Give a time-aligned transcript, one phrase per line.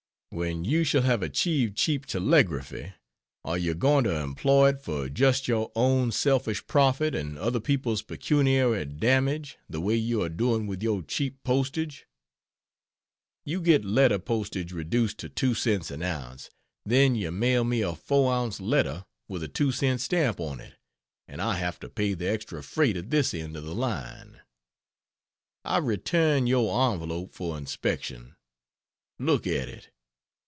[0.33, 2.93] When you shall have achieved cheap telegraphy,
[3.43, 8.01] are you going to employ it for just your own selfish profit and other people's
[8.01, 12.05] pecuniary damage, the way you are doing with your cheap postage?
[13.43, 16.49] You get letter postage reduced to 2 cents an ounce,
[16.85, 20.75] then you mail me a 4 ounce letter with a 2 cent stamp on it,
[21.27, 24.39] and I have to pay the extra freight at this end of the line.
[25.65, 28.37] I return your envelope for inspection.
[29.19, 29.89] Look at it.